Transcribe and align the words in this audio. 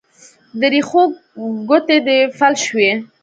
د 0.59 0.61
رېښو 0.73 1.01
ګوتې 1.69 1.97
دې 2.07 2.19
فلج 2.37 2.59
شوي 2.67 2.91